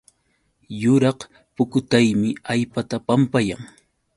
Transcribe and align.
Yuraq 0.83 1.19
pukutaymi 1.55 2.29
allpata 2.55 2.95
pampayan 3.07 3.61